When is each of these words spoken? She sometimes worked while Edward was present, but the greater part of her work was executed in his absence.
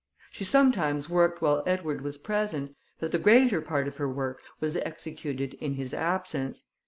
She 0.31 0.43
sometimes 0.43 1.11
worked 1.11 1.43
while 1.43 1.61
Edward 1.67 2.01
was 2.01 2.17
present, 2.17 2.75
but 2.99 3.11
the 3.11 3.19
greater 3.19 3.61
part 3.61 3.87
of 3.87 3.97
her 3.97 4.09
work 4.09 4.41
was 4.59 4.75
executed 4.77 5.53
in 5.61 5.75
his 5.75 5.93
absence. 5.93 6.63